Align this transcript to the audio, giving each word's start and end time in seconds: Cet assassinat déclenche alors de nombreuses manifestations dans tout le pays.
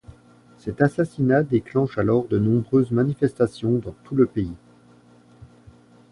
Cet 0.57 0.81
assassinat 0.81 1.43
déclenche 1.43 1.99
alors 1.99 2.25
de 2.27 2.39
nombreuses 2.39 2.89
manifestations 2.89 3.73
dans 3.77 3.93
tout 4.03 4.15
le 4.15 4.25
pays. 4.25 4.55